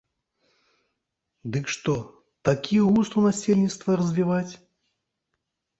[1.55, 1.93] Дык што,
[2.49, 4.53] такі густ у насельніцтва развіваць?